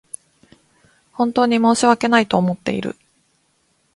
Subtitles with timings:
[1.13, 2.95] 本当に申し訳ないと思っている